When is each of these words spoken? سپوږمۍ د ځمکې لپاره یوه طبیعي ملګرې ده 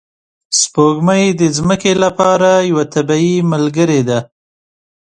سپوږمۍ 0.59 1.23
د 1.39 1.41
ځمکې 1.57 1.91
لپاره 2.03 2.49
یوه 2.69 2.83
طبیعي 2.93 3.35
ملګرې 3.51 4.01
ده 4.09 4.19